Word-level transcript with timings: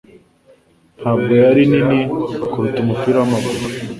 Ntabwo 0.99 1.31
yari 1.43 1.61
nini 1.71 1.99
kuruta 2.51 2.79
umupira 2.81 3.17
wamaguru 3.21 3.63